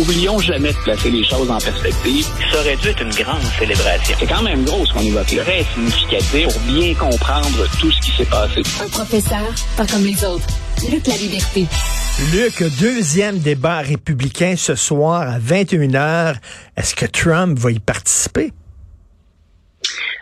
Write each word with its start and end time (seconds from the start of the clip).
oublions 0.00 0.38
jamais 0.38 0.72
de 0.72 0.78
placer 0.78 1.10
les 1.10 1.24
choses 1.24 1.50
en 1.50 1.58
perspective. 1.58 2.26
Ça 2.50 2.60
aurait 2.60 2.76
dû 2.76 2.88
être 2.88 3.02
une 3.02 3.10
grande 3.10 3.42
célébration. 3.58 4.16
C'est 4.18 4.26
quand 4.26 4.42
même 4.42 4.64
gros 4.64 4.86
ce 4.86 4.92
qu'on 4.92 5.00
évoque 5.00 5.32
là. 5.32 5.42
Très 5.44 5.64
significatif 5.74 6.44
pour 6.44 6.60
bien 6.62 6.94
comprendre 6.94 7.68
tout 7.80 7.92
ce 7.92 8.00
qui 8.00 8.16
s'est 8.16 8.24
passé. 8.24 8.62
Un 8.82 8.88
professeur, 8.88 9.54
pas 9.76 9.86
comme 9.86 10.04
les 10.04 10.24
autres. 10.24 10.46
Luc 10.90 11.06
la 11.06 11.16
liberté. 11.16 11.66
Luc, 12.32 12.62
deuxième 12.80 13.38
débat 13.38 13.80
républicain 13.80 14.54
ce 14.56 14.74
soir 14.74 15.22
à 15.22 15.38
21h. 15.38 16.36
Est-ce 16.76 16.94
que 16.94 17.06
Trump 17.06 17.58
va 17.58 17.70
y 17.70 17.78
participer? 17.78 18.52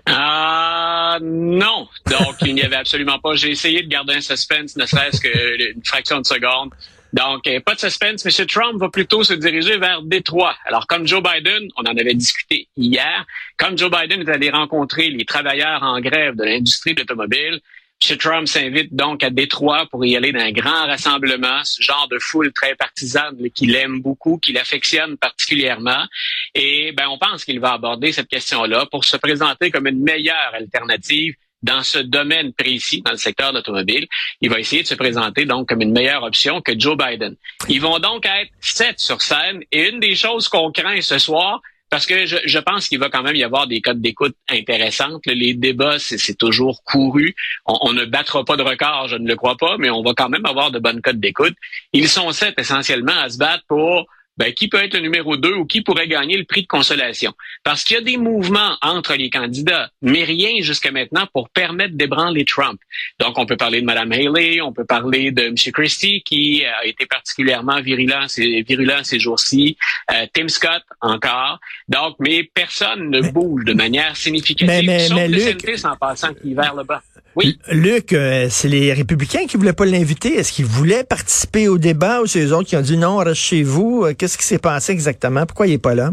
Ah 0.06 1.18
non. 1.22 1.88
Donc, 2.06 2.36
il 2.42 2.54
n'y 2.54 2.62
avait 2.62 2.76
absolument 2.76 3.18
pas. 3.18 3.34
J'ai 3.34 3.50
essayé 3.50 3.82
de 3.82 3.88
garder 3.88 4.14
un 4.14 4.20
suspense, 4.20 4.76
ne 4.76 4.86
serait-ce 4.86 5.20
qu'une 5.20 5.84
fraction 5.84 6.20
de 6.20 6.26
seconde. 6.26 6.70
Donc, 7.12 7.46
euh, 7.46 7.60
pas 7.60 7.74
de 7.74 7.80
suspense. 7.80 8.24
M. 8.24 8.46
Trump 8.46 8.80
va 8.80 8.88
plutôt 8.90 9.24
se 9.24 9.34
diriger 9.34 9.78
vers 9.78 10.02
Détroit. 10.02 10.54
Alors, 10.64 10.86
comme 10.86 11.06
Joe 11.06 11.22
Biden, 11.22 11.68
on 11.76 11.82
en 11.82 11.96
avait 11.96 12.14
discuté 12.14 12.68
hier, 12.76 13.24
comme 13.56 13.78
Joe 13.78 13.90
Biden 13.90 14.28
est 14.28 14.30
allé 14.30 14.50
rencontrer 14.50 15.08
les 15.08 15.24
travailleurs 15.24 15.82
en 15.82 16.00
grève 16.00 16.36
de 16.36 16.44
l'industrie 16.44 16.94
de 16.94 17.00
l'automobile, 17.00 17.60
M. 18.08 18.16
Trump 18.16 18.46
s'invite 18.46 18.94
donc 18.94 19.24
à 19.24 19.30
Détroit 19.30 19.86
pour 19.90 20.04
y 20.04 20.16
aller 20.16 20.30
d'un 20.30 20.52
grand 20.52 20.86
rassemblement, 20.86 21.64
ce 21.64 21.82
genre 21.82 22.06
de 22.08 22.18
foule 22.20 22.52
très 22.52 22.76
partisane 22.76 23.36
qu'il 23.52 23.74
aime 23.74 24.00
beaucoup, 24.00 24.38
qu'il 24.38 24.56
affectionne 24.56 25.16
particulièrement. 25.16 26.06
Et 26.54 26.92
ben, 26.92 27.08
on 27.08 27.18
pense 27.18 27.44
qu'il 27.44 27.58
va 27.58 27.72
aborder 27.72 28.12
cette 28.12 28.28
question-là 28.28 28.86
pour 28.86 29.04
se 29.04 29.16
présenter 29.16 29.72
comme 29.72 29.88
une 29.88 30.02
meilleure 30.02 30.54
alternative 30.54 31.34
dans 31.62 31.82
ce 31.82 31.98
domaine 31.98 32.52
précis, 32.52 33.02
dans 33.02 33.12
le 33.12 33.16
secteur 33.16 33.52
d'automobile, 33.52 34.06
il 34.40 34.50
va 34.50 34.58
essayer 34.60 34.82
de 34.82 34.86
se 34.86 34.94
présenter 34.94 35.44
donc 35.44 35.68
comme 35.68 35.82
une 35.82 35.92
meilleure 35.92 36.22
option 36.22 36.60
que 36.60 36.78
Joe 36.78 36.96
Biden. 36.96 37.36
Ils 37.68 37.80
vont 37.80 37.98
donc 37.98 38.26
être 38.26 38.50
sept 38.60 38.98
sur 39.00 39.20
scène 39.22 39.62
et 39.72 39.88
une 39.88 40.00
des 40.00 40.14
choses 40.14 40.48
qu'on 40.48 40.70
craint 40.70 41.00
ce 41.00 41.18
soir, 41.18 41.60
parce 41.90 42.06
que 42.06 42.26
je, 42.26 42.36
je 42.44 42.58
pense 42.58 42.88
qu'il 42.88 42.98
va 42.98 43.08
quand 43.08 43.22
même 43.22 43.36
y 43.36 43.42
avoir 43.42 43.66
des 43.66 43.80
codes 43.80 44.00
d'écoute 44.00 44.36
intéressantes. 44.50 45.22
Les 45.24 45.54
débats, 45.54 45.98
c'est 45.98 46.36
toujours 46.36 46.82
couru. 46.84 47.34
On, 47.66 47.78
on, 47.80 47.92
ne 47.94 48.04
battra 48.04 48.44
pas 48.44 48.56
de 48.56 48.62
record, 48.62 49.08
je 49.08 49.16
ne 49.16 49.26
le 49.26 49.36
crois 49.36 49.56
pas, 49.56 49.76
mais 49.78 49.88
on 49.88 50.02
va 50.02 50.12
quand 50.14 50.28
même 50.28 50.44
avoir 50.44 50.70
de 50.70 50.78
bonnes 50.78 51.00
codes 51.00 51.20
d'écoute. 51.20 51.54
Ils 51.92 52.08
sont 52.08 52.30
sept 52.32 52.54
essentiellement 52.58 53.18
à 53.18 53.30
se 53.30 53.38
battre 53.38 53.64
pour 53.68 54.06
ben, 54.38 54.52
qui 54.52 54.68
peut 54.68 54.82
être 54.82 54.94
le 54.94 55.00
numéro 55.00 55.36
2 55.36 55.52
ou 55.54 55.66
qui 55.66 55.82
pourrait 55.82 56.08
gagner 56.08 56.36
le 56.36 56.44
prix 56.44 56.62
de 56.62 56.66
consolation? 56.66 57.32
Parce 57.64 57.84
qu'il 57.84 57.96
y 57.96 57.98
a 57.98 58.02
des 58.02 58.16
mouvements 58.16 58.76
entre 58.80 59.14
les 59.14 59.30
candidats, 59.30 59.90
mais 60.00 60.24
rien 60.24 60.62
jusqu'à 60.62 60.90
maintenant 60.90 61.26
pour 61.32 61.50
permettre 61.50 61.94
d'ébranler 61.94 62.44
Trump. 62.44 62.80
Donc, 63.18 63.38
on 63.38 63.46
peut 63.46 63.56
parler 63.56 63.80
de 63.80 63.86
Mme 63.86 64.12
Haley, 64.12 64.60
on 64.60 64.72
peut 64.72 64.84
parler 64.84 65.32
de 65.32 65.42
M. 65.42 65.54
Christie, 65.72 66.22
qui 66.22 66.64
a 66.64 66.86
été 66.86 67.06
particulièrement 67.06 67.80
virulent 67.80 68.28
ces, 68.28 68.62
virulent 68.62 69.04
ces 69.04 69.18
jours-ci, 69.18 69.76
euh, 70.12 70.26
Tim 70.32 70.48
Scott 70.48 70.82
encore. 71.00 71.58
Donc, 71.88 72.16
mais 72.20 72.44
personne 72.54 73.10
ne 73.10 73.20
bouge 73.30 73.64
de 73.64 73.74
manière 73.74 74.16
significative, 74.16 74.68
mais, 74.68 74.82
mais, 74.82 75.08
sauf 75.08 75.16
mais 75.16 75.28
Luc... 75.28 75.84
en 75.84 75.96
passant 75.96 76.32
qui 76.34 76.54
vers 76.54 76.74
le 76.74 76.84
bas. 76.84 77.02
Oui. 77.38 77.56
Luc, 77.70 78.12
euh, 78.12 78.48
c'est 78.50 78.66
les 78.66 78.92
républicains 78.92 79.46
qui 79.46 79.56
voulaient 79.56 79.72
pas 79.72 79.84
l'inviter. 79.84 80.34
Est-ce 80.34 80.52
qu'ils 80.52 80.64
voulaient 80.64 81.04
participer 81.04 81.68
au 81.68 81.78
débat 81.78 82.20
ou 82.20 82.26
c'est 82.26 82.44
eux 82.44 82.52
autres 82.52 82.68
qui 82.68 82.76
ont 82.76 82.80
dit 82.80 82.96
non, 82.96 83.18
reste 83.18 83.40
chez 83.40 83.62
vous? 83.62 84.02
Euh, 84.04 84.12
qu'est-ce 84.12 84.36
qui 84.36 84.44
s'est 84.44 84.58
passé 84.58 84.90
exactement? 84.90 85.46
Pourquoi 85.46 85.68
il 85.68 85.74
est 85.74 85.78
pas 85.78 85.94
là? 85.94 86.10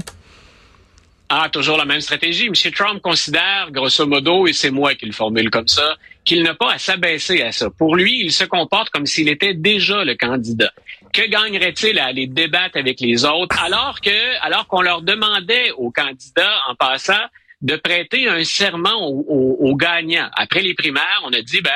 Ah, 1.29 1.49
toujours 1.51 1.77
la 1.77 1.85
même 1.85 2.01
stratégie. 2.01 2.45
M. 2.45 2.53
Trump 2.71 3.01
considère, 3.01 3.69
grosso 3.71 4.05
modo, 4.05 4.45
et 4.45 4.53
c'est 4.53 4.69
moi 4.69 4.93
qui 4.93 5.07
le 5.07 5.13
formule 5.13 5.49
comme 5.49 5.67
ça, 5.67 5.95
qu'il 6.23 6.43
n'a 6.43 6.53
pas 6.53 6.73
à 6.73 6.77
s'abaisser 6.77 7.41
à 7.41 7.51
ça. 7.51 7.71
Pour 7.71 7.95
lui, 7.95 8.21
il 8.23 8.31
se 8.31 8.43
comporte 8.43 8.91
comme 8.91 9.07
s'il 9.07 9.27
était 9.27 9.55
déjà 9.55 10.03
le 10.03 10.13
candidat. 10.13 10.71
Que 11.11 11.27
gagnerait-il 11.27 11.97
à 11.97 12.05
aller 12.05 12.27
débattre 12.27 12.77
avec 12.77 12.99
les 12.99 13.25
autres 13.25 13.59
alors 13.63 13.99
que, 13.99 14.45
alors 14.45 14.67
qu'on 14.67 14.81
leur 14.81 15.01
demandait 15.01 15.71
aux 15.71 15.89
candidats, 15.89 16.53
en 16.69 16.75
passant, 16.75 17.13
de 17.65 17.75
prêter 17.77 18.27
un 18.27 18.43
serment 18.43 19.07
aux, 19.07 19.75
gagnants. 19.75 20.29
Après 20.33 20.61
les 20.61 20.75
primaires, 20.75 21.21
on 21.25 21.33
a 21.33 21.41
dit 21.41 21.61
ben 21.61 21.71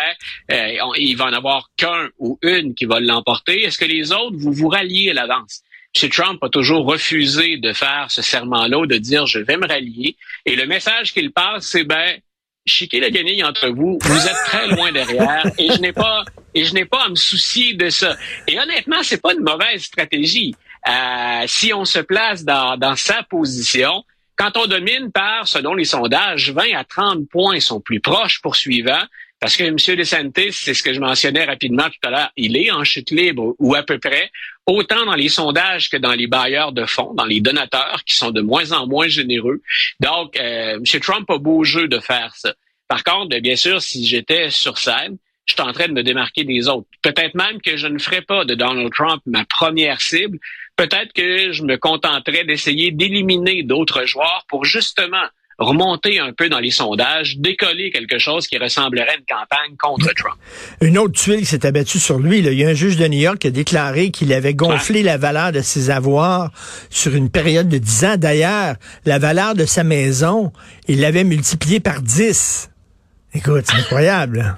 euh, 0.52 0.92
il 0.98 1.16
va 1.16 1.26
en 1.26 1.34
avoir 1.34 1.70
qu'un 1.78 2.10
ou 2.20 2.38
une 2.44 2.76
qui 2.76 2.86
va 2.86 3.00
l'emporter. 3.00 3.64
Est-ce 3.64 3.80
que 3.80 3.86
les 3.86 4.12
autres 4.12 4.38
vous 4.38 4.54
vous 4.54 4.70
ralliez 4.70 5.10
à 5.10 5.14
l'avance? 5.16 5.62
M. 6.00 6.10
Trump 6.10 6.44
a 6.44 6.50
toujours 6.50 6.86
refusé 6.86 7.58
de 7.58 7.74
faire 7.74 8.06
ce 8.10 8.22
serment-là, 8.22 8.86
de 8.86 8.98
dire 8.98 9.26
je 9.26 9.40
vais 9.40 9.58
me 9.58 9.68
rallier. 9.68 10.16
Et 10.46 10.56
le 10.56 10.68
message 10.68 11.12
qu'il 11.12 11.32
passe, 11.32 11.66
c'est 11.66 11.84
ben 11.84 12.20
chiquez 12.68 13.00
la 13.00 13.10
guenille 13.10 13.44
entre 13.44 13.70
vous, 13.70 13.98
vous 14.00 14.28
êtes 14.28 14.44
très 14.46 14.68
loin 14.68 14.92
derrière 14.92 15.44
et 15.58 15.72
je 15.72 15.82
n'ai 15.82 15.92
pas 15.92 16.24
et 16.54 16.66
je 16.66 16.74
n'ai 16.76 16.86
pas 16.86 17.06
à 17.06 17.10
me 17.10 17.16
soucier 17.16 17.74
de 17.74 17.90
ça. 17.90 18.16
Et 18.48 18.60
honnêtement, 18.60 19.02
c'est 19.02 19.22
pas 19.22 19.34
une 19.34 19.44
mauvaise 19.44 19.82
stratégie. 19.82 20.54
Euh, 20.88 21.44
si 21.48 21.74
on 21.74 21.84
se 21.84 22.00
place 22.00 22.46
dans, 22.46 22.78
dans 22.78 22.96
sa 22.96 23.24
position, 23.24 24.04
quand 24.40 24.56
on 24.56 24.68
domine 24.68 25.12
par, 25.12 25.50
selon 25.50 25.74
les 25.74 25.84
sondages, 25.84 26.52
20 26.52 26.74
à 26.74 26.86
30 26.86 27.28
points 27.30 27.60
sont 27.60 27.82
plus 27.82 28.00
proches 28.00 28.42
poursuivants, 28.42 29.04
parce 29.38 29.58
que 29.58 29.64
M. 29.64 29.76
DeSantis, 29.76 30.54
c'est 30.54 30.74
ce 30.74 30.82
que 30.82 30.94
je 30.94 31.02
mentionnais 31.02 31.44
rapidement 31.44 31.90
tout 31.90 32.08
à 32.08 32.10
l'heure, 32.10 32.32
il 32.38 32.56
est 32.56 32.72
en 32.72 32.86
chute 32.86 33.12
libre 33.12 33.56
ou 33.60 33.76
à 33.76 33.84
peu 33.84 34.00
près, 34.00 34.32
autant 34.66 35.06
dans 35.06 35.16
les 35.16 35.28
sondages 35.28 35.90
que 35.90 35.98
dans 35.98 36.14
les 36.14 36.28
bailleurs 36.28 36.72
de 36.72 36.86
fonds, 36.86 37.14
dans 37.14 37.26
les 37.26 37.42
donateurs 37.42 38.04
qui 38.06 38.16
sont 38.16 38.32
de 38.32 38.40
moins 38.40 38.72
en 38.72 38.88
moins 38.88 39.10
généreux. 39.10 39.62
Donc, 40.00 40.40
euh, 40.40 40.78
M. 40.78 41.00
Trump 41.02 41.30
a 41.30 41.38
beau 41.38 41.66
jeu 41.66 41.90
de 41.90 42.00
faire 42.00 42.34
ça. 42.36 42.54
Par 42.88 43.04
contre, 43.04 43.38
bien 43.40 43.58
sûr, 43.58 43.82
si 43.82 44.06
j'étais 44.06 44.50
sur 44.50 44.78
scène, 44.78 45.18
je 45.50 45.56
tenterais 45.56 45.88
de 45.88 45.94
me 45.94 46.04
démarquer 46.04 46.44
des 46.44 46.68
autres. 46.68 46.88
Peut-être 47.02 47.36
même 47.36 47.62
que 47.62 47.76
je 47.76 47.88
ne 47.88 48.00
ferais 48.00 48.22
pas 48.22 48.46
de 48.46 48.56
Donald 48.56 48.94
Trump 48.94 49.22
ma 49.26 49.44
première 49.46 50.00
cible. 50.00 50.38
Peut-être 50.80 51.12
que 51.12 51.52
je 51.52 51.64
me 51.64 51.76
contenterais 51.76 52.46
d'essayer 52.46 52.92
d'éliminer 52.92 53.64
d'autres 53.64 54.06
joueurs 54.06 54.46
pour 54.48 54.64
justement 54.64 55.26
remonter 55.58 56.22
un 56.22 56.32
peu 56.32 56.48
dans 56.48 56.60
les 56.60 56.72
sondages, 56.72 57.38
décoller 57.38 57.92
quelque 57.92 58.18
chose 58.18 58.48
qui 58.48 58.58
ressemblerait 58.58 59.10
à 59.10 59.16
une 59.16 59.26
campagne 59.26 59.76
contre 59.78 60.14
Trump. 60.14 60.38
Une 60.80 60.98
autre 60.98 61.22
tuile 61.22 61.40
qui 61.40 61.48
s'est 61.48 61.66
abattue 61.66 62.00
sur 62.00 62.18
lui. 62.18 62.42
Là. 62.42 62.52
Il 62.52 62.60
y 62.60 62.64
a 62.64 62.70
un 62.70 62.74
juge 62.74 62.96
de 62.96 63.06
New 63.10 63.20
York 63.20 63.40
qui 63.40 63.48
a 63.48 63.52
déclaré 63.52 64.10
qu'il 64.12 64.32
avait 64.32 64.54
gonflé 64.54 65.04
la 65.04 65.18
valeur 65.18 65.52
de 65.52 65.60
ses 65.60 65.90
avoirs 65.90 66.50
sur 66.90 67.14
une 67.14 67.30
période 67.30 67.68
de 67.68 67.78
10 67.78 68.06
ans. 68.06 68.16
D'ailleurs, 68.16 68.76
la 69.04 69.20
valeur 69.20 69.56
de 69.56 69.66
sa 69.66 69.84
maison, 69.84 70.54
il 70.88 71.02
l'avait 71.02 71.26
multipliée 71.26 71.82
par 71.82 72.02
10. 72.02 72.70
Écoute, 73.34 73.66
c'est 73.66 73.76
incroyable. 73.76 74.58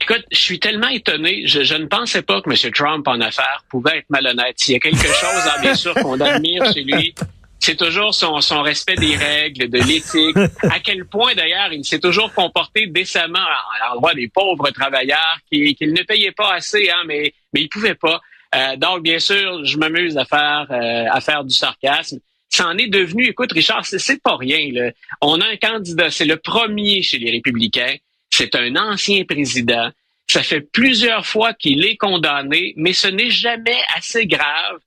Écoute, 0.00 0.24
je 0.30 0.38
suis 0.38 0.60
tellement 0.60 0.88
étonné. 0.88 1.46
Je, 1.46 1.62
je, 1.62 1.74
ne 1.74 1.86
pensais 1.86 2.22
pas 2.22 2.40
que 2.40 2.50
M. 2.50 2.72
Trump 2.72 3.06
en 3.08 3.20
affaires 3.20 3.64
pouvait 3.68 3.98
être 3.98 4.10
malhonnête. 4.10 4.54
S'il 4.56 4.74
y 4.74 4.76
a 4.76 4.80
quelque 4.80 4.96
chose, 5.06 5.46
hein, 5.46 5.60
bien 5.60 5.74
sûr, 5.74 5.94
qu'on 5.94 6.20
admire 6.20 6.72
chez 6.72 6.82
lui, 6.82 7.14
c'est 7.58 7.76
toujours 7.76 8.14
son, 8.14 8.40
son, 8.40 8.62
respect 8.62 8.94
des 8.94 9.16
règles, 9.16 9.68
de 9.68 9.78
l'éthique. 9.78 10.36
À 10.62 10.78
quel 10.80 11.04
point, 11.04 11.34
d'ailleurs, 11.34 11.72
il 11.72 11.84
s'est 11.84 11.98
toujours 11.98 12.32
comporté 12.32 12.86
décemment 12.86 13.38
à 13.38 13.88
l'endroit 13.88 14.14
des 14.14 14.28
pauvres 14.28 14.70
travailleurs 14.70 15.38
qu'il 15.50 15.92
ne 15.92 16.02
payait 16.02 16.32
pas 16.32 16.54
assez, 16.54 16.88
hein, 16.88 17.02
mais, 17.06 17.34
mais 17.52 17.62
il 17.62 17.68
pouvait 17.68 17.96
pas. 17.96 18.20
Euh, 18.54 18.76
donc, 18.76 19.02
bien 19.02 19.18
sûr, 19.18 19.64
je 19.64 19.76
m'amuse 19.76 20.16
à 20.16 20.24
faire 20.24 20.66
euh, 20.70 21.04
à 21.10 21.20
faire 21.20 21.44
du 21.44 21.54
sarcasme. 21.54 22.18
Ça 22.48 22.66
en 22.68 22.78
est 22.78 22.88
devenu, 22.88 23.26
écoute, 23.26 23.52
Richard, 23.52 23.84
c'est 23.84 24.22
pas 24.22 24.36
rien. 24.36 24.72
Là. 24.72 24.90
On 25.20 25.38
a 25.40 25.46
un 25.46 25.56
candidat, 25.56 26.10
c'est 26.10 26.24
le 26.24 26.36
premier 26.36 27.02
chez 27.02 27.18
les 27.18 27.30
républicains 27.30 27.96
c'est 28.38 28.54
un 28.54 28.76
ancien 28.76 29.24
président. 29.24 29.90
Ça 30.28 30.44
fait 30.44 30.60
plusieurs 30.60 31.26
fois 31.26 31.54
qu'il 31.54 31.84
est 31.84 31.96
condamné, 31.96 32.72
mais 32.76 32.92
ce 32.92 33.08
n'est 33.08 33.30
jamais 33.30 33.80
assez 33.96 34.26
grave 34.26 34.78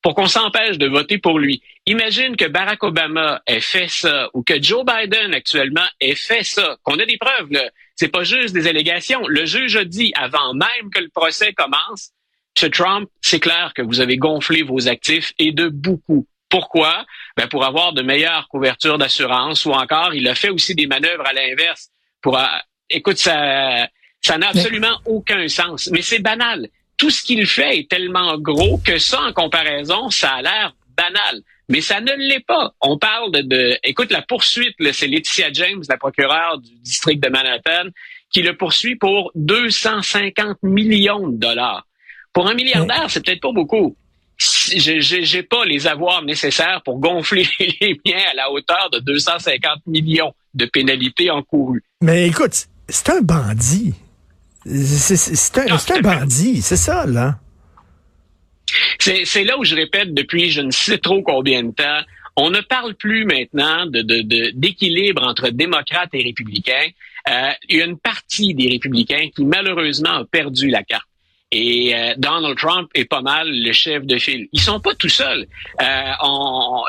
pour 0.00 0.14
qu'on 0.14 0.28
s'empêche 0.28 0.78
de 0.78 0.86
voter 0.86 1.18
pour 1.18 1.40
lui. 1.40 1.60
Imagine 1.86 2.36
que 2.36 2.44
Barack 2.44 2.84
Obama 2.84 3.42
ait 3.48 3.60
fait 3.60 3.88
ça 3.88 4.30
ou 4.32 4.44
que 4.44 4.62
Joe 4.62 4.84
Biden 4.84 5.34
actuellement 5.34 5.86
ait 6.00 6.14
fait 6.14 6.44
ça, 6.44 6.76
qu'on 6.84 7.00
a 7.00 7.04
des 7.04 7.18
preuves. 7.18 7.50
Là. 7.50 7.68
C'est 7.96 8.08
pas 8.08 8.22
juste 8.22 8.54
des 8.54 8.68
allégations. 8.68 9.26
Le 9.26 9.44
juge 9.44 9.76
a 9.76 9.84
dit 9.84 10.12
avant 10.14 10.54
même 10.54 10.90
que 10.94 11.00
le 11.00 11.08
procès 11.08 11.52
commence, 11.52 12.12
M. 12.62 12.70
Trump, 12.70 13.10
c'est 13.22 13.40
clair 13.40 13.72
que 13.74 13.82
vous 13.82 14.00
avez 14.00 14.18
gonflé 14.18 14.62
vos 14.62 14.86
actifs 14.86 15.32
et 15.40 15.50
de 15.50 15.68
beaucoup. 15.68 16.28
Pourquoi? 16.48 17.04
Ben 17.36 17.48
pour 17.48 17.64
avoir 17.64 17.92
de 17.92 18.02
meilleures 18.02 18.46
couvertures 18.48 18.98
d'assurance 18.98 19.66
ou 19.66 19.72
encore, 19.72 20.14
il 20.14 20.28
a 20.28 20.36
fait 20.36 20.50
aussi 20.50 20.76
des 20.76 20.86
manœuvres 20.86 21.26
à 21.26 21.32
l'inverse 21.32 21.90
pour 22.22 22.38
écoute, 22.90 23.18
ça, 23.18 23.88
ça 24.20 24.38
n'a 24.38 24.48
absolument 24.48 25.00
aucun 25.06 25.48
sens. 25.48 25.88
Mais 25.92 26.02
c'est 26.02 26.18
banal. 26.18 26.68
Tout 26.96 27.10
ce 27.10 27.22
qu'il 27.22 27.46
fait 27.46 27.78
est 27.78 27.90
tellement 27.90 28.36
gros 28.38 28.78
que 28.78 28.98
ça, 28.98 29.22
en 29.22 29.32
comparaison, 29.32 30.10
ça 30.10 30.32
a 30.32 30.42
l'air 30.42 30.74
banal. 30.96 31.42
Mais 31.68 31.80
ça 31.80 32.00
ne 32.00 32.12
l'est 32.12 32.44
pas. 32.44 32.74
On 32.80 32.98
parle 32.98 33.30
de, 33.30 33.78
écoute, 33.84 34.10
la 34.10 34.22
poursuite, 34.22 34.74
c'est 34.92 35.06
Laetitia 35.06 35.52
James, 35.52 35.82
la 35.88 35.96
procureure 35.96 36.58
du 36.58 36.74
district 36.80 37.22
de 37.22 37.28
Manhattan, 37.28 37.90
qui 38.30 38.42
le 38.42 38.56
poursuit 38.56 38.96
pour 38.96 39.30
250 39.36 40.58
millions 40.62 41.28
de 41.28 41.38
dollars. 41.38 41.86
Pour 42.32 42.48
un 42.48 42.54
milliardaire, 42.54 43.06
c'est 43.08 43.24
peut-être 43.24 43.40
pas 43.40 43.52
beaucoup. 43.52 43.96
J'ai 44.36 45.42
pas 45.42 45.64
les 45.64 45.86
avoirs 45.86 46.22
nécessaires 46.22 46.82
pour 46.84 46.98
gonfler 46.98 47.46
les 47.58 48.00
miens 48.04 48.22
à 48.32 48.34
la 48.34 48.50
hauteur 48.50 48.90
de 48.90 48.98
250 48.98 49.86
millions 49.86 50.32
de 50.54 50.66
pénalités 50.66 51.30
encourues. 51.30 51.84
Mais 52.00 52.26
écoute, 52.26 52.66
c'est 52.90 53.10
un 53.10 53.20
bandit. 53.20 53.94
C'est 54.66 55.58
un, 55.58 55.96
un 55.96 56.00
bandit, 56.00 56.60
c'est 56.60 56.76
ça, 56.76 57.06
là. 57.06 57.38
C'est 58.98 59.44
là 59.44 59.58
où 59.58 59.64
je 59.64 59.74
répète 59.74 60.14
depuis 60.14 60.50
je 60.50 60.60
ne 60.60 60.70
sais 60.70 60.98
trop 60.98 61.22
combien 61.22 61.64
de 61.64 61.72
temps, 61.72 62.00
on 62.36 62.50
ne 62.50 62.60
parle 62.60 62.94
plus 62.94 63.24
maintenant 63.24 63.86
de 63.86 64.02
d'équilibre 64.52 65.22
entre 65.26 65.50
démocrates 65.50 66.10
et 66.12 66.22
républicains. 66.22 66.88
Euh, 67.28 67.50
il 67.68 67.76
y 67.78 67.82
a 67.82 67.84
une 67.84 67.98
partie 67.98 68.54
des 68.54 68.68
républicains 68.68 69.28
qui 69.34 69.44
malheureusement 69.44 70.10
a 70.10 70.24
perdu 70.24 70.68
la 70.68 70.82
carte. 70.82 71.09
Et 71.52 71.94
euh, 71.94 72.14
Donald 72.16 72.56
Trump 72.56 72.88
est 72.94 73.06
pas 73.06 73.22
mal 73.22 73.48
le 73.50 73.72
chef 73.72 74.04
de 74.04 74.18
file. 74.18 74.48
Ils 74.52 74.60
sont 74.60 74.78
pas 74.78 74.94
tout 74.94 75.08
seuls. 75.08 75.46
Euh, 75.82 76.12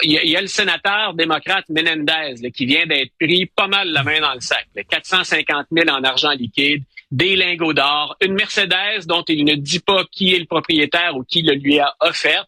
il 0.03 0.11
y, 0.11 0.35
a 0.35 0.41
le 0.41 0.47
sénateur 0.47 1.15
démocrate 1.15 1.65
Menendez 1.69 2.51
qui 2.51 2.67
vient 2.67 2.85
d'être 2.85 3.11
pris 3.19 3.47
pas 3.47 3.67
mal 3.67 3.89
la 3.89 4.03
main 4.03 4.19
dans 4.19 4.33
le 4.33 4.39
sac. 4.39 4.67
450 4.87 5.67
000 5.71 5.89
en 5.89 6.03
argent 6.03 6.31
liquide 6.31 6.83
des 7.11 7.35
lingots 7.35 7.73
d'or, 7.73 8.15
une 8.21 8.33
Mercedes 8.33 9.05
dont 9.05 9.23
il 9.27 9.43
ne 9.43 9.55
dit 9.55 9.79
pas 9.79 10.05
qui 10.11 10.33
est 10.33 10.39
le 10.39 10.45
propriétaire 10.45 11.15
ou 11.15 11.23
qui 11.23 11.41
le 11.41 11.53
lui 11.53 11.77
a 11.77 11.93
offert. 11.99 12.45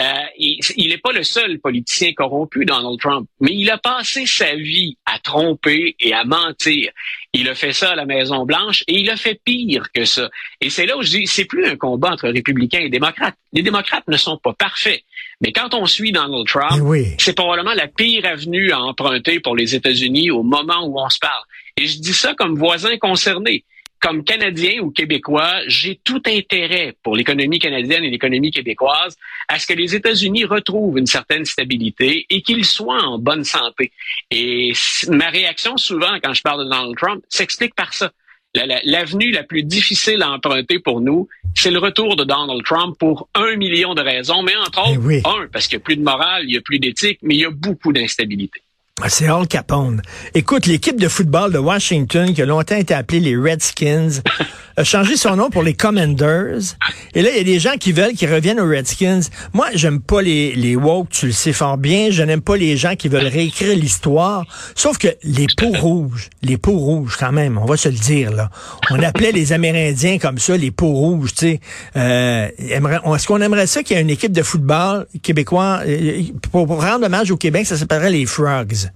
Euh, 0.00 0.04
il 0.38 0.88
n'est 0.88 0.98
pas 0.98 1.12
le 1.12 1.22
seul 1.22 1.58
politicien 1.60 2.12
corrompu, 2.14 2.64
Donald 2.64 2.98
Trump, 2.98 3.28
mais 3.40 3.52
il 3.52 3.70
a 3.70 3.76
passé 3.76 4.24
sa 4.24 4.54
vie 4.54 4.96
à 5.04 5.18
tromper 5.18 5.94
et 6.00 6.14
à 6.14 6.24
mentir. 6.24 6.90
Il 7.34 7.48
a 7.48 7.54
fait 7.54 7.74
ça 7.74 7.90
à 7.90 7.94
la 7.96 8.06
Maison 8.06 8.46
Blanche 8.46 8.82
et 8.88 8.98
il 8.98 9.10
a 9.10 9.16
fait 9.16 9.38
pire 9.44 9.92
que 9.92 10.06
ça. 10.06 10.30
Et 10.60 10.70
c'est 10.70 10.86
là 10.86 10.96
où 10.96 11.02
je 11.02 11.10
dis, 11.10 11.26
c'est 11.26 11.44
plus 11.44 11.66
un 11.66 11.76
combat 11.76 12.12
entre 12.12 12.28
républicains 12.28 12.80
et 12.80 12.88
démocrates. 12.88 13.36
Les 13.52 13.62
démocrates 13.62 14.08
ne 14.08 14.16
sont 14.16 14.38
pas 14.38 14.54
parfaits. 14.54 15.02
Mais 15.42 15.52
quand 15.52 15.74
on 15.74 15.84
suit 15.84 16.12
Donald 16.12 16.46
Trump, 16.46 16.82
eh 16.96 17.14
c'est 17.18 17.34
probablement 17.34 17.74
la 17.74 17.88
pire 17.88 18.24
avenue 18.24 18.72
à 18.72 18.80
emprunter 18.80 19.40
pour 19.40 19.54
les 19.54 19.74
États-Unis 19.74 20.30
au 20.30 20.42
moment 20.42 20.86
où 20.86 20.98
on 20.98 21.08
se 21.10 21.18
parle. 21.18 21.42
Et 21.76 21.86
je 21.86 21.98
dis 21.98 22.14
ça 22.14 22.34
comme 22.34 22.56
voisin 22.56 22.96
concerné 22.96 23.64
comme 24.00 24.24
Canadien 24.24 24.80
ou 24.80 24.90
Québécois, 24.90 25.60
j'ai 25.66 26.00
tout 26.02 26.22
intérêt 26.26 26.96
pour 27.02 27.16
l'économie 27.16 27.58
canadienne 27.58 28.04
et 28.04 28.10
l'économie 28.10 28.50
québécoise 28.50 29.16
à 29.48 29.58
ce 29.58 29.66
que 29.66 29.72
les 29.72 29.94
États-Unis 29.94 30.44
retrouvent 30.44 30.98
une 30.98 31.06
certaine 31.06 31.44
stabilité 31.44 32.26
et 32.30 32.42
qu'ils 32.42 32.64
soient 32.64 33.02
en 33.02 33.18
bonne 33.18 33.44
santé. 33.44 33.92
Et 34.30 34.72
ma 35.08 35.28
réaction 35.28 35.76
souvent 35.76 36.18
quand 36.22 36.34
je 36.34 36.42
parle 36.42 36.64
de 36.64 36.70
Donald 36.70 36.96
Trump 36.96 37.24
s'explique 37.28 37.74
par 37.74 37.92
ça. 37.94 38.12
L'avenue 38.54 39.30
la, 39.30 39.44
plus 39.44 39.62
difficile 39.62 40.22
à 40.22 40.30
emprunter 40.30 40.78
pour 40.78 41.00
nous, 41.00 41.28
c'est 41.54 41.70
le 41.70 41.78
retour 41.78 42.16
de 42.16 42.24
Donald 42.24 42.64
Trump 42.64 42.96
pour 42.98 43.28
un 43.34 43.56
million 43.56 43.94
de 43.94 44.00
raisons, 44.00 44.42
mais 44.42 44.56
entre 44.56 44.82
eh 44.90 44.96
autres, 44.96 45.28
un, 45.28 45.46
parce 45.48 45.68
qu'il 45.68 45.76
n'y 45.76 45.82
a 45.82 45.84
plus 45.84 45.96
de 45.96 46.02
morale, 46.02 46.44
il 46.44 46.50
n'y 46.50 46.56
a 46.56 46.60
plus 46.62 46.78
d'éthique, 46.78 47.18
mais 47.22 47.34
il 47.34 47.40
y 47.40 47.44
a 47.44 47.50
beaucoup 47.50 47.92
d'instabilité. 47.92 48.62
C'est 49.06 49.28
Al 49.28 49.46
Capone. 49.46 50.02
Écoute, 50.34 50.66
l'équipe 50.66 51.00
de 51.00 51.08
football 51.08 51.52
de 51.52 51.58
Washington, 51.58 52.34
qui 52.34 52.42
a 52.42 52.46
longtemps 52.46 52.76
été 52.76 52.94
appelée 52.94 53.20
les 53.20 53.36
Redskins, 53.36 54.10
a 54.76 54.84
changé 54.84 55.16
son 55.16 55.36
nom 55.36 55.50
pour 55.50 55.62
les 55.62 55.72
Commanders. 55.72 56.76
Et 57.14 57.22
là, 57.22 57.30
il 57.30 57.36
y 57.38 57.40
a 57.40 57.44
des 57.44 57.58
gens 57.58 57.76
qui 57.78 57.92
veulent 57.92 58.12
qu'ils 58.12 58.32
reviennent 58.32 58.60
aux 58.60 58.68
Redskins. 58.68 59.22
Moi, 59.54 59.68
j'aime 59.74 60.00
pas 60.00 60.20
les, 60.20 60.54
les 60.54 60.76
woke, 60.76 61.08
tu 61.10 61.26
le 61.26 61.32
sais 61.32 61.52
fort 61.52 61.78
bien. 61.78 62.10
Je 62.10 62.22
n'aime 62.22 62.42
pas 62.42 62.56
les 62.56 62.76
gens 62.76 62.96
qui 62.96 63.08
veulent 63.08 63.26
réécrire 63.26 63.76
l'histoire. 63.76 64.44
Sauf 64.74 64.98
que 64.98 65.08
les 65.22 65.46
peaux 65.56 65.72
rouges, 65.72 66.28
les 66.42 66.58
peaux 66.58 66.78
rouges 66.78 67.16
quand 67.18 67.32
même, 67.32 67.56
on 67.56 67.64
va 67.64 67.76
se 67.76 67.88
le 67.88 67.96
dire, 67.96 68.32
là. 68.32 68.50
On 68.90 69.02
appelait 69.02 69.32
les 69.32 69.52
Amérindiens 69.52 70.18
comme 70.18 70.38
ça, 70.38 70.56
les 70.56 70.70
peaux 70.70 70.92
rouges, 70.92 71.34
tu 71.34 71.46
sais. 71.46 71.60
Euh, 71.96 72.48
Est-ce 72.58 73.26
qu'on 73.26 73.40
aimerait 73.40 73.66
ça 73.66 73.82
qu'il 73.82 73.96
y 73.96 73.98
ait 73.98 74.02
une 74.02 74.10
équipe 74.10 74.32
de 74.32 74.42
football 74.42 75.06
québécois, 75.22 75.80
euh, 75.86 76.22
pour, 76.50 76.66
pour 76.66 76.84
rendre 76.84 77.06
hommage 77.06 77.30
au 77.30 77.36
Québec, 77.36 77.66
ça 77.66 77.76
s'appellerait 77.76 78.10
les 78.10 78.26
Frogs? 78.26 78.87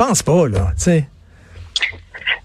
Pense 0.00 0.22
pas, 0.22 0.48
là, 0.48 0.72
tu 0.78 0.84
sais. 0.84 1.08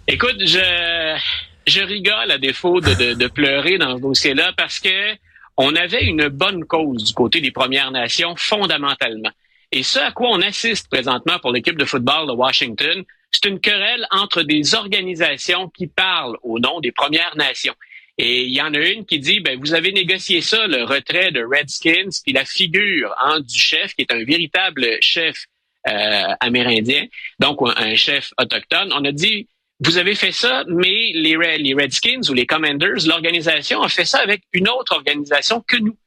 Écoute, 0.08 0.36
je, 0.42 1.82
rigole 1.82 2.30
à 2.30 2.38
défaut 2.38 2.82
de, 2.82 3.28
pleurer 3.28 3.78
dans 3.78 3.96
ce 3.96 4.02
dossier-là 4.02 4.52
parce 4.58 4.82
que 4.82 5.14
on 5.56 5.74
avait 5.74 6.04
une 6.04 6.28
bonne 6.28 6.66
cause 6.66 7.06
du 7.06 7.14
côté 7.14 7.40
des 7.40 7.52
Premières 7.52 7.92
Nations 7.92 8.36
fondamentalement. 8.36 9.32
Et 9.72 9.84
ce 9.84 10.00
à 10.00 10.12
quoi 10.12 10.32
on 10.32 10.42
assiste 10.42 10.90
présentement 10.90 11.40
pour 11.40 11.54
l'équipe 11.54 11.78
de 11.78 11.86
football 11.86 12.28
de 12.28 12.34
Washington, 12.34 13.06
c'est 13.32 13.46
une 13.50 13.62
querelle 13.62 14.06
entre 14.12 14.42
des 14.44 14.76
organisations 14.76 15.70
qui 15.70 15.88
parlent 15.88 16.38
au 16.44 16.60
nom 16.60 16.82
des 16.82 16.92
Premières 16.92 17.38
Nations. 17.38 17.76
Et 18.18 18.44
il 18.44 18.54
y 18.54 18.62
en 18.62 18.74
a 18.74 18.80
une 18.80 19.06
qui 19.06 19.20
dit, 19.20 19.40
ben, 19.40 19.58
vous 19.58 19.74
avez 19.74 19.94
négocié 19.94 20.42
ça, 20.42 20.68
le 20.68 20.84
retrait 20.84 21.32
de 21.32 21.42
Redskins, 21.42 22.12
puis 22.22 22.34
la 22.34 22.44
figure 22.44 23.16
hein, 23.22 23.40
du 23.40 23.58
chef, 23.58 23.94
qui 23.94 24.02
est 24.02 24.12
un 24.12 24.26
véritable 24.26 24.98
chef 25.00 25.46
amérindien, 25.86 27.06
donc 27.40 27.60
un 27.62 27.96
chef 27.96 28.32
autochtone. 28.40 28.92
On 28.94 29.06
a 29.06 29.12
dit, 29.12 29.48
vous 29.82 29.98
avez 29.98 30.16
fait 30.16 30.32
ça, 30.32 30.64
mais 30.68 31.12
les, 31.14 31.36
les 31.58 31.74
Redskins 31.74 32.22
ou 32.30 32.34
les 32.34 32.46
Commanders, 32.46 33.06
l'organisation 33.06 33.82
a 33.82 33.90
fait 33.90 34.06
ça 34.06 34.20
avec 34.20 34.42
une 34.54 34.70
autre 34.70 34.96
organisation 34.96 35.62
que 35.68 35.78
nous. 35.78 35.98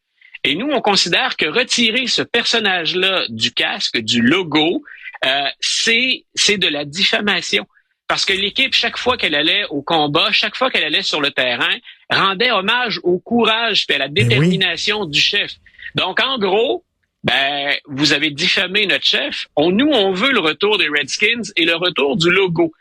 Et 0.45 0.55
nous, 0.55 0.71
on 0.71 0.81
considère 0.81 1.37
que 1.37 1.47
retirer 1.47 2.07
ce 2.07 2.23
personnage-là 2.23 3.25
du 3.29 3.53
casque, 3.53 3.99
du 3.99 4.23
logo, 4.23 4.83
euh, 5.25 5.49
c'est 5.61 6.25
c'est 6.35 6.59
de 6.59 6.69
la 6.69 6.85
diffamation. 6.85 7.67
Parce 8.07 8.25
que 8.25 8.33
l'équipe, 8.33 8.73
chaque 8.73 8.97
fois 8.97 9.19
qu'elle 9.19 9.35
allait 9.35 9.67
au 9.67 9.83
combat, 9.83 10.33
chaque 10.33 10.57
fois 10.57 10.71
qu'elle 10.71 10.85
allait 10.85 11.03
sur 11.03 11.21
le 11.21 11.31
terrain, 11.31 11.77
rendait 12.09 12.51
hommage 12.51 13.01
au 13.03 13.19
courage 13.19 13.85
et 13.91 13.95
à 13.95 13.99
la 13.99 14.09
détermination 14.09 15.05
du 15.05 15.21
chef. 15.21 15.53
Donc, 15.95 16.21
en 16.21 16.39
gros, 16.39 16.85
ben, 17.25 17.75
vous 17.87 18.12
avez 18.12 18.31
diffamé 18.31 18.87
notre 18.87 19.05
chef. 19.05 19.47
On, 19.56 19.70
nous, 19.70 19.91
on 19.91 20.12
veut 20.12 20.32
le 20.32 20.41
retour 20.41 20.79
des 20.79 20.88
Redskins 20.88 21.43
et 21.56 21.65
le 21.65 21.75
retour 21.75 22.17
du 22.17 22.31
logo. 22.31 22.73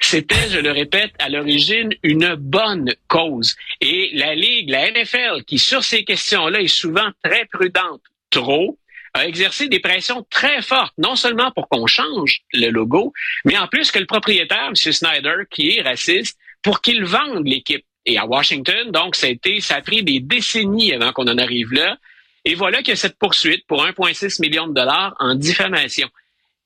C'était, 0.00 0.48
je 0.50 0.58
le 0.58 0.70
répète, 0.70 1.12
à 1.18 1.28
l'origine 1.28 1.92
une 2.02 2.34
bonne 2.36 2.94
cause. 3.08 3.56
Et 3.80 4.10
la 4.14 4.34
Ligue, 4.34 4.70
la 4.70 4.90
NFL, 4.90 5.44
qui 5.44 5.58
sur 5.58 5.82
ces 5.82 6.04
questions-là 6.04 6.60
est 6.60 6.68
souvent 6.68 7.08
très 7.22 7.46
prudente, 7.46 8.02
trop, 8.30 8.78
a 9.14 9.26
exercé 9.26 9.68
des 9.68 9.80
pressions 9.80 10.24
très 10.30 10.62
fortes, 10.62 10.94
non 10.98 11.16
seulement 11.16 11.50
pour 11.50 11.68
qu'on 11.68 11.86
change 11.86 12.42
le 12.52 12.68
logo, 12.68 13.12
mais 13.44 13.58
en 13.58 13.66
plus 13.66 13.90
que 13.90 13.98
le 13.98 14.06
propriétaire, 14.06 14.68
M. 14.68 14.74
Snyder, 14.74 15.44
qui 15.50 15.76
est 15.76 15.82
raciste, 15.82 16.38
pour 16.62 16.80
qu'il 16.80 17.04
vende 17.04 17.46
l'équipe. 17.46 17.84
Et 18.06 18.18
à 18.18 18.26
Washington, 18.26 18.90
donc, 18.90 19.16
ça 19.16 19.26
a 19.26 19.30
été, 19.30 19.60
ça 19.60 19.76
a 19.76 19.80
pris 19.82 20.02
des 20.02 20.20
décennies 20.20 20.92
avant 20.92 21.12
qu'on 21.12 21.28
en 21.28 21.38
arrive 21.38 21.72
là. 21.72 21.98
Et 22.44 22.54
voilà 22.54 22.78
qu'il 22.78 22.88
y 22.88 22.92
a 22.92 22.96
cette 22.96 23.18
poursuite 23.18 23.66
pour 23.66 23.84
1,6 23.84 24.40
million 24.40 24.66
de 24.66 24.74
dollars 24.74 25.14
en 25.18 25.34
diffamation. 25.34 26.08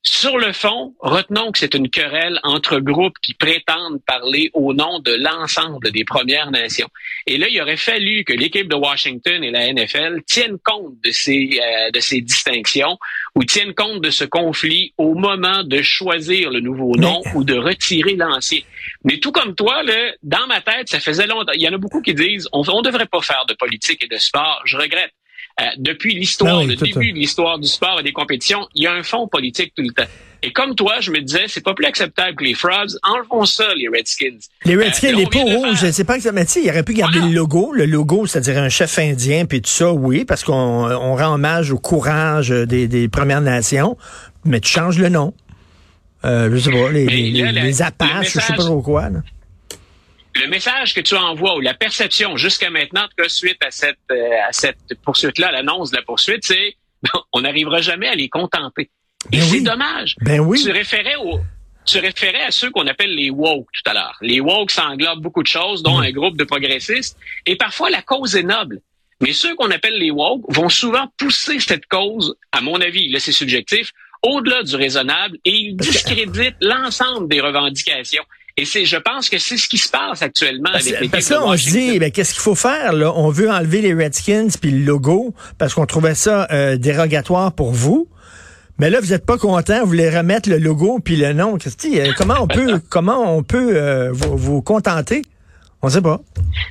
Sur 0.05 0.37
le 0.37 0.51
fond, 0.51 0.93
retenons 0.99 1.53
que 1.53 1.59
c'est 1.59 1.75
une 1.75 1.89
querelle 1.89 2.37
entre 2.43 2.79
groupes 2.79 3.17
qui 3.23 3.33
prétendent 3.35 4.03
parler 4.05 4.49
au 4.53 4.73
nom 4.73 4.99
de 4.99 5.13
l'ensemble 5.13 5.91
des 5.91 6.03
Premières 6.03 6.51
Nations. 6.51 6.89
Et 7.25 7.37
là, 7.37 7.47
il 7.47 7.61
aurait 7.61 7.77
fallu 7.77 8.25
que 8.25 8.33
l'équipe 8.33 8.67
de 8.67 8.75
Washington 8.75 9.41
et 9.41 9.49
la 9.49 9.71
NFL 9.71 10.21
tiennent 10.27 10.57
compte 10.61 10.95
de 11.05 11.11
ces, 11.11 11.57
euh, 11.57 11.89
de 11.91 12.01
ces 12.01 12.19
distinctions 12.19 12.97
ou 13.35 13.45
tiennent 13.45 13.73
compte 13.73 14.01
de 14.01 14.09
ce 14.09 14.25
conflit 14.25 14.93
au 14.97 15.13
moment 15.13 15.63
de 15.63 15.81
choisir 15.81 16.49
le 16.49 16.59
nouveau 16.59 16.97
nom 16.97 17.21
ou 17.33 17.45
de 17.45 17.55
retirer 17.55 18.17
l'ancien. 18.17 18.59
Mais 19.05 19.19
tout 19.19 19.31
comme 19.31 19.55
toi, 19.55 19.83
là, 19.83 20.11
dans 20.21 20.47
ma 20.47 20.59
tête, 20.59 20.89
ça 20.89 20.99
faisait 20.99 21.27
longtemps. 21.27 21.53
Il 21.53 21.61
y 21.61 21.69
en 21.69 21.73
a 21.73 21.77
beaucoup 21.77 22.01
qui 22.01 22.13
disent 22.13 22.49
on 22.51 22.61
ne 22.61 22.81
devrait 22.83 23.05
pas 23.05 23.21
faire 23.21 23.45
de 23.47 23.53
politique 23.53 24.03
et 24.03 24.07
de 24.13 24.17
sport. 24.17 24.61
Je 24.65 24.75
regrette. 24.75 25.13
Euh, 25.61 25.65
depuis 25.77 26.15
l'histoire, 26.15 26.61
ah 26.61 26.65
le 26.65 26.75
début 26.75 27.11
de 27.11 27.17
l'histoire 27.17 27.59
du 27.59 27.67
sport 27.67 27.99
et 27.99 28.03
des 28.03 28.11
compétitions, 28.11 28.67
il 28.73 28.83
y 28.83 28.87
a 28.87 28.93
un 28.93 29.03
fond 29.03 29.27
politique 29.27 29.73
tout 29.75 29.83
le 29.83 29.91
temps. 29.91 30.09
Et 30.41 30.51
comme 30.51 30.73
toi, 30.73 30.95
je 30.99 31.11
me 31.11 31.21
disais, 31.21 31.43
c'est 31.47 31.63
pas 31.63 31.75
plus 31.75 31.85
acceptable 31.85 32.35
que 32.35 32.43
les 32.43 32.55
Frogs. 32.55 32.97
Enlevons 33.03 33.45
ça, 33.45 33.65
les 33.75 33.87
Redskins. 33.87 34.39
Les 34.65 34.75
Redskins, 34.75 35.13
euh, 35.13 35.17
les 35.17 35.25
peaux 35.27 35.43
rouges, 35.43 35.77
je 35.79 35.91
sais 35.91 36.03
pas 36.03 36.19
que 36.19 36.29
mais 36.31 36.45
tu 36.45 36.59
il 36.63 36.69
aurait 36.69 36.83
pu 36.83 36.93
garder 36.93 37.19
le 37.19 37.29
logo. 37.29 37.71
Le 37.71 37.85
logo, 37.85 38.25
c'est-à-dire 38.25 38.57
un 38.57 38.69
chef 38.69 38.97
indien, 38.97 39.45
puis 39.45 39.61
tout 39.61 39.69
ça, 39.69 39.93
oui, 39.93 40.25
parce 40.25 40.43
qu'on 40.43 40.53
on 40.53 41.15
rend 41.15 41.35
hommage 41.35 41.71
au 41.71 41.77
courage 41.77 42.49
des, 42.49 42.87
des 42.87 43.07
Premières 43.07 43.41
Nations. 43.41 43.95
Mais 44.45 44.59
tu 44.59 44.69
changes 44.69 44.97
le 44.97 45.09
nom. 45.09 45.33
Euh, 46.25 46.49
je 46.51 46.57
sais 46.57 46.71
pas, 46.71 46.89
les, 46.89 47.05
les, 47.05 47.51
les, 47.51 47.81
Apaches, 47.81 48.33
je 48.33 48.39
sais 48.39 48.53
pas 48.53 48.63
trop 48.63 48.81
quoi. 48.81 49.09
Là 49.09 49.19
le 50.35 50.47
message 50.47 50.93
que 50.93 51.01
tu 51.01 51.15
envoies 51.15 51.55
ou 51.55 51.59
la 51.61 51.73
perception 51.73 52.37
jusqu'à 52.37 52.69
maintenant, 52.69 53.07
cas 53.17 53.29
suite 53.29 53.63
à 53.63 53.71
cette, 53.71 53.97
euh, 54.11 54.47
à 54.47 54.51
cette 54.51 54.77
poursuite-là, 55.03 55.51
l'annonce 55.51 55.91
de 55.91 55.97
la 55.97 56.03
poursuite, 56.03 56.43
c'est 56.43 56.75
on 57.33 57.41
n'arrivera 57.41 57.81
jamais 57.81 58.07
à 58.07 58.15
les 58.15 58.29
contenter. 58.29 58.89
Et 59.31 59.37
ben 59.37 59.41
c'est 59.43 59.61
dommage. 59.61 60.15
Ben 60.21 60.39
oui. 60.39 60.61
Tu 60.63 60.71
référais 60.71 61.15
au, 61.15 61.39
tu 61.85 61.99
référais 61.99 62.43
à 62.43 62.51
ceux 62.51 62.71
qu'on 62.71 62.87
appelle 62.87 63.13
les 63.13 63.29
woke 63.29 63.67
tout 63.73 63.89
à 63.89 63.93
l'heure. 63.93 64.17
Les 64.21 64.39
woke, 64.39 64.71
ça 64.71 64.87
englobe 64.87 65.21
beaucoup 65.21 65.43
de 65.43 65.47
choses, 65.47 65.83
dont 65.83 65.99
un 65.99 66.11
groupe 66.11 66.37
de 66.37 66.43
progressistes. 66.43 67.17
Et 67.45 67.55
parfois, 67.55 67.89
la 67.89 68.01
cause 68.01 68.35
est 68.35 68.43
noble. 68.43 68.81
Mais 69.21 69.33
ceux 69.33 69.55
qu'on 69.55 69.71
appelle 69.71 69.97
les 69.97 70.11
woke 70.11 70.43
vont 70.49 70.69
souvent 70.69 71.07
pousser 71.17 71.59
cette 71.59 71.85
cause, 71.85 72.35
à 72.51 72.61
mon 72.61 72.81
avis, 72.81 73.09
là 73.09 73.19
c'est 73.19 73.31
subjectif, 73.31 73.91
au-delà 74.21 74.63
du 74.63 74.75
raisonnable 74.75 75.37
et 75.45 75.51
ils 75.51 75.75
discréditent 75.75 76.55
l'ensemble 76.61 77.29
des 77.29 77.39
revendications. 77.39 78.23
Et 78.55 78.65
c'est, 78.65 78.85
je 78.85 78.97
pense 78.97 79.29
que 79.29 79.39
c'est 79.39 79.57
ce 79.57 79.67
qui 79.67 79.79
se 79.79 79.89
passe 79.89 80.21
actuellement 80.21 80.69
parce, 80.71 80.87
avec 80.87 81.01
les 81.01 81.09
Parce 81.09 81.27
que 81.27 81.33
on 81.33 81.57
se 81.57 81.71
dit, 81.71 81.97
ben, 81.97 82.11
qu'est-ce 82.11 82.33
qu'il 82.33 82.41
faut 82.43 82.53
faire, 82.53 82.93
là? 82.93 83.11
On 83.15 83.29
veut 83.29 83.49
enlever 83.49 83.81
les 83.81 83.95
Redskins 83.95 84.49
puis 84.61 84.69
le 84.69 84.85
logo 84.85 85.33
parce 85.57 85.73
qu'on 85.73 85.87
trouvait 85.87 86.13
ça 86.13 86.47
euh, 86.51 86.77
dérogatoire 86.77 87.53
pour 87.53 87.71
vous. 87.71 88.07
Mais 88.77 88.89
là, 88.91 88.99
vous 88.99 89.07
n'êtes 89.07 89.25
pas 89.25 89.37
content, 89.37 89.81
vous 89.81 89.87
voulez 89.87 90.09
remettre 90.09 90.49
le 90.49 90.57
logo 90.57 90.99
puis 90.99 91.15
le 91.15 91.33
nom. 91.33 91.57
Euh, 91.57 92.11
comment 92.15 92.35
on 92.41 92.47
peut, 92.47 92.79
comment 92.89 93.35
on 93.35 93.41
peut 93.41 93.75
euh, 93.75 94.11
vous, 94.11 94.37
vous, 94.37 94.61
contenter? 94.61 95.23
On 95.81 95.89
sait 95.89 96.01
pas. 96.01 96.21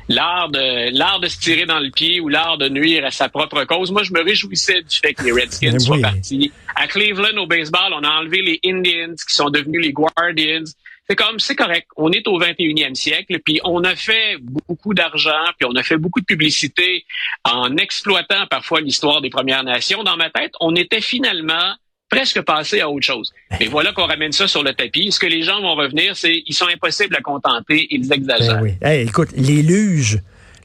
L'art 0.09 0.49
de 0.51 0.97
l'art 0.97 1.21
de 1.21 1.29
se 1.29 1.39
tirer 1.39 1.67
dans 1.67 1.81
le 1.81 1.91
pied 1.91 2.21
ou 2.21 2.29
l'art 2.29 2.59
de 2.59 2.69
nuire 2.69 3.05
à 3.05 3.11
sa 3.11 3.29
propre 3.29 3.65
cause. 3.65 3.91
Moi, 3.91 4.05
je 4.05 4.13
me 4.13 4.23
réjouissais 4.23 4.83
du 4.83 4.97
fait 4.97 5.15
que 5.15 5.25
les 5.25 5.33
Redskins 5.33 5.79
soient 5.79 5.97
oui. 5.97 6.03
partis. 6.03 6.53
À 6.77 6.87
Cleveland, 6.87 7.37
au 7.37 7.47
baseball, 7.47 7.93
on 7.93 8.03
a 8.05 8.09
enlevé 8.09 8.41
les 8.41 8.61
Indians 8.65 9.15
qui 9.15 9.35
sont 9.35 9.51
devenus 9.51 9.83
les 9.83 9.93
Guardians. 9.93 10.65
C'est 11.09 11.17
comme, 11.17 11.39
c'est 11.41 11.57
correct. 11.57 11.89
On 11.97 12.11
est 12.13 12.27
au 12.29 12.39
21e 12.41 12.95
siècle, 12.95 13.39
puis 13.45 13.61
on 13.65 13.83
a 13.85 13.97
fait 13.97 14.37
beaucoup 14.41 14.95
d'argent, 14.95 15.45
puis 15.59 15.69
on 15.69 15.75
a 15.75 15.83
fait 15.83 15.97
beaucoup 15.97 16.21
de 16.21 16.25
publicité 16.25 17.05
en 17.45 17.77
exploitant 17.77 18.47
parfois 18.49 18.81
l'histoire 18.81 19.21
des 19.21 19.29
Premières 19.31 19.65
Nations. 19.65 20.05
Dans 20.05 20.17
ma 20.17 20.31
tête, 20.31 20.53
on 20.61 20.75
était 20.77 21.01
finalement 21.01 21.75
presque 22.09 22.41
passé 22.43 22.81
à 22.81 22.89
autre 22.89 23.05
chose. 23.07 23.33
Et 23.59 23.67
voilà 23.69 23.93
qu'on 23.93 24.07
ramène 24.07 24.33
ça 24.33 24.47
sur 24.47 24.63
le 24.63 24.75
tapis. 24.75 25.11
Ce 25.11 25.19
que 25.19 25.27
les 25.27 25.43
gens 25.43 25.61
vont 25.61 25.75
revenir, 25.75 26.17
c'est 26.17 26.43
ils 26.47 26.55
sont 26.55 26.69
impossibles 26.69 27.17
à 27.17 27.21
contenter, 27.21 27.89
ils 27.91 28.11
exagèrent. 28.13 28.57
Ben 28.57 28.63
oui. 28.63 28.75
Hey, 28.83 29.07
écoute, 29.09 29.31
les 29.35 29.63
luges, 29.63 30.19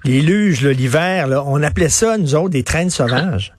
les 0.03 0.22
luges, 0.22 0.65
l'hiver, 0.65 1.27
là, 1.27 1.44
on 1.48 1.63
appelait 1.63 1.89
ça, 1.89 2.17
nous 2.17 2.36
autres, 2.36 2.50
des 2.50 2.63
traînes 2.63 2.89
sauvages. 2.91 3.53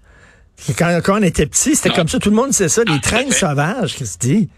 Quand, 0.77 1.01
quand 1.05 1.19
on 1.19 1.23
était 1.23 1.47
petits, 1.47 1.75
c'était 1.77 1.91
Ah. 1.93 1.97
comme 1.97 2.09
ça, 2.09 2.19
tout 2.19 2.31
le 2.31 2.37
monde 2.37 2.53
sait 2.53 2.69
ça, 2.69 2.83
Ah, 2.87 2.91
tout 2.91 2.95
à 2.95 2.99
traînes 3.01 3.33
sauvages, 3.33 3.97
qu'est-ce 3.97 4.17
que 4.19 4.23
tu 4.23 4.35
dis? 4.37 4.49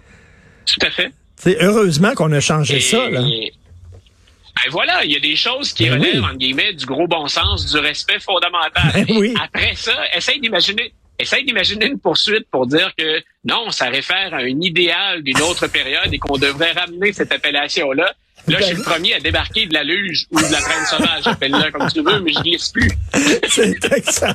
Tout 0.66 0.86
à 0.86 0.90
fait. 0.90 1.12
T'sais, 1.40 1.56
heureusement 1.60 2.14
qu'on 2.14 2.30
a 2.32 2.40
changé 2.40 2.76
Et- 2.76 2.80
ça, 2.80 3.08
là. 3.10 3.20
Ben 3.22 4.70
voilà, 4.70 5.04
il 5.04 5.12
y 5.12 5.16
a 5.16 5.20
des 5.20 5.36
choses 5.36 5.72
qui 5.72 5.88
Ben 5.88 5.94
relèvent, 5.98 6.14
oui. 6.16 6.20
entre 6.24 6.36
guillemets, 6.36 6.72
du 6.74 6.84
gros 6.84 7.06
bon 7.08 7.26
sens, 7.28 7.64
du 7.72 7.78
respect 7.78 8.20
fondamental. 8.20 8.92
Ben 8.92 9.06
oui. 9.16 9.34
Après 9.42 9.72
ça, 9.74 9.92
essaye 10.14 10.38
d'imaginer. 10.40 10.92
Essaye 11.18 11.44
d'imaginer 11.44 11.86
une 11.86 11.98
poursuite 11.98 12.46
pour 12.50 12.66
dire 12.66 12.92
que 12.96 13.20
non, 13.44 13.70
ça 13.70 13.86
réfère 13.90 14.32
à 14.34 14.38
un 14.38 14.60
idéal 14.60 15.22
d'une 15.22 15.40
autre 15.42 15.66
période 15.66 16.12
et 16.12 16.18
qu'on 16.18 16.36
devrait 16.38 16.72
ramener 16.72 17.12
cette 17.12 17.32
appellation-là. 17.32 18.12
Là, 18.48 18.56
je 18.58 18.64
suis 18.64 18.76
le 18.76 18.82
premier 18.82 19.12
à 19.14 19.20
débarquer 19.20 19.66
de 19.66 19.74
la 19.74 19.84
luge 19.84 20.24
ou 20.30 20.38
de 20.38 20.50
la 20.50 20.60
traîne 20.60 20.86
sauvage, 20.86 21.26
appelle-le 21.26 21.70
comme 21.72 21.90
tu 21.92 22.00
veux, 22.02 22.20
mais 22.20 22.32
je 22.32 22.40
glisse 22.40 22.70
plus. 22.70 22.90
C'est 23.48 23.76
excellent. 23.92 24.32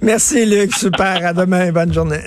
Merci, 0.00 0.46
Luc. 0.46 0.74
Super. 0.74 1.26
À 1.26 1.32
demain. 1.34 1.70
Bonne 1.70 1.92
journée. 1.92 2.20